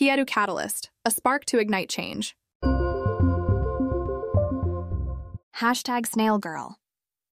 [0.00, 2.34] Kyetu Catalyst, a spark to ignite change.
[5.58, 6.78] Hashtag Snail Girl.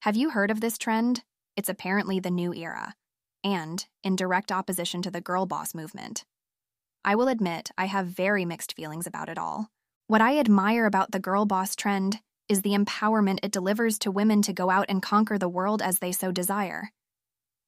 [0.00, 1.22] Have you heard of this trend?
[1.56, 2.96] It's apparently the new era,
[3.44, 6.24] and in direct opposition to the girl boss movement.
[7.04, 9.68] I will admit I have very mixed feelings about it all.
[10.08, 12.18] What I admire about the girl boss trend
[12.48, 16.00] is the empowerment it delivers to women to go out and conquer the world as
[16.00, 16.90] they so desire.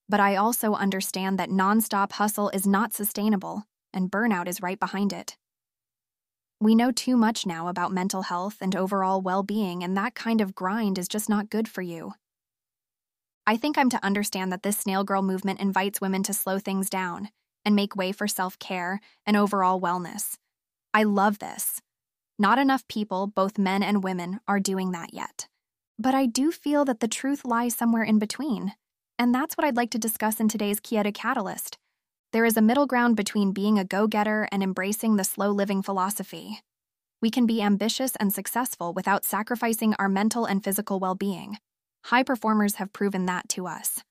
[0.09, 5.13] But I also understand that nonstop hustle is not sustainable, and burnout is right behind
[5.13, 5.37] it.
[6.61, 10.41] We know too much now about mental health and overall well being, and that kind
[10.41, 12.13] of grind is just not good for you.
[13.47, 16.91] I think I'm to understand that this snail girl movement invites women to slow things
[16.91, 17.31] down
[17.65, 20.37] and make way for self care and overall wellness.
[20.93, 21.81] I love this.
[22.39, 25.49] Not enough people, both men and women, are doing that yet.
[25.99, 28.73] But I do feel that the truth lies somewhere in between.
[29.19, 31.77] And that's what I'd like to discuss in today's Kyetu Catalyst.
[32.33, 35.83] There is a middle ground between being a go getter and embracing the slow living
[35.83, 36.61] philosophy.
[37.21, 41.59] We can be ambitious and successful without sacrificing our mental and physical well being.
[42.05, 44.05] High performers have proven that to us.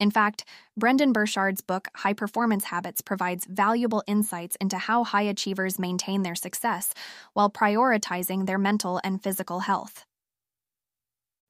[0.00, 0.44] In fact,
[0.78, 6.34] Brendon Burchard's book, High Performance Habits, provides valuable insights into how high achievers maintain their
[6.34, 6.94] success
[7.34, 10.06] while prioritizing their mental and physical health.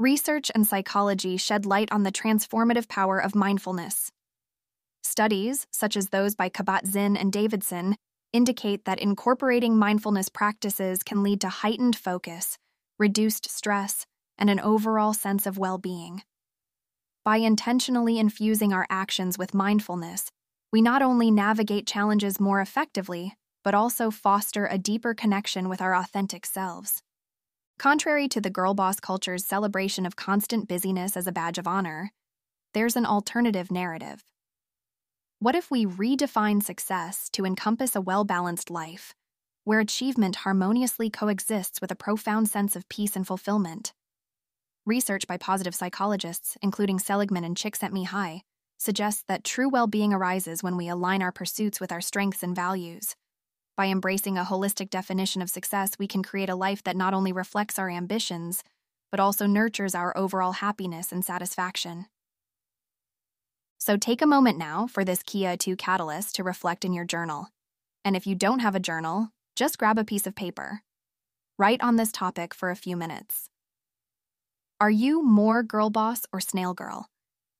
[0.01, 4.11] Research and psychology shed light on the transformative power of mindfulness.
[5.13, 7.97] Studies, such as those by Kabat-Zinn and Davidson,
[8.33, 12.57] indicate that incorporating mindfulness practices can lead to heightened focus,
[12.99, 14.07] reduced stress,
[14.39, 16.23] and an overall sense of well being.
[17.27, 20.31] By intentionally infusing our actions with mindfulness,
[20.73, 25.95] we not only navigate challenges more effectively, but also foster a deeper connection with our
[25.95, 27.03] authentic selves.
[27.79, 32.13] Contrary to the girl boss culture's celebration of constant busyness as a badge of honor,
[32.73, 34.25] there's an alternative narrative.
[35.43, 39.12] What if we redefine success to encompass a well balanced life,
[39.65, 43.93] where achievement harmoniously coexists with a profound sense of peace and fulfillment?
[44.87, 48.42] Research by positive psychologists, including Seligman and Csikszentmihalyi,
[48.79, 52.55] suggests that true well being arises when we align our pursuits with our strengths and
[52.55, 53.17] values.
[53.77, 57.33] By embracing a holistic definition of success, we can create a life that not only
[57.33, 58.63] reflects our ambitions,
[59.11, 62.07] but also nurtures our overall happiness and satisfaction.
[63.85, 67.48] So take a moment now for this Kyetu catalyst to reflect in your journal.
[68.05, 70.83] And if you don't have a journal, just grab a piece of paper.
[71.59, 73.48] Write on this topic for a few minutes.
[74.81, 77.09] Are you more girl boss or snail girl?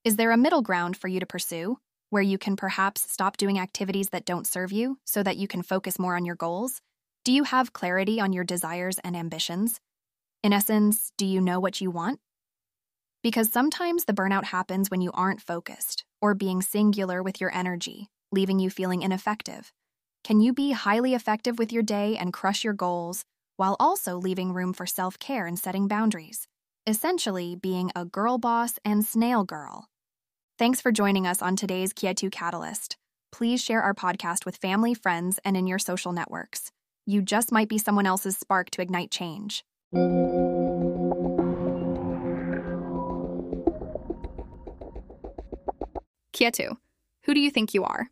[0.05, 1.79] Is there a middle ground for you to pursue,
[2.11, 5.63] where you can perhaps stop doing activities that don't serve you so that you can
[5.63, 6.83] focus more on your goals?
[7.25, 9.81] Do you have clarity on your desires and ambitions?
[10.45, 12.21] In essence, do you know what you want?
[13.25, 18.09] Because sometimes the burnout happens when you aren't focused or being singular with your energy,
[18.31, 19.71] leaving you feeling ineffective.
[20.25, 23.27] Can you be highly effective with your day and crush your goals
[23.59, 26.47] while also leaving room for self care and setting boundaries?
[26.87, 29.89] essentially being a girl boss and snail girl.
[30.59, 32.97] Thanks for joining us on today's Kyetu Catalyst.
[33.31, 36.71] Please share our podcast with family, friends, and in your social networks.
[37.07, 39.65] You just might be someone else's spark to ignite change.
[46.33, 46.77] Kyetu,
[47.25, 48.11] who do you think you are?